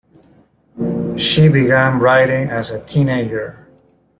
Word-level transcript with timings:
She 1.15 1.47
began 1.47 1.99
writing 1.99 2.49
as 2.49 2.71
a 2.71 2.83
teenager. 2.83 3.67